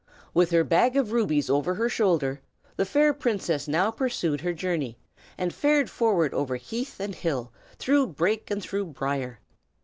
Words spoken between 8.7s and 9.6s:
brier.